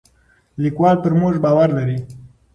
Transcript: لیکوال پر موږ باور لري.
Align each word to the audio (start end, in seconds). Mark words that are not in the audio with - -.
لیکوال 0.63 0.95
پر 1.03 1.13
موږ 1.19 1.33
باور 1.43 1.69
لري. 1.77 1.97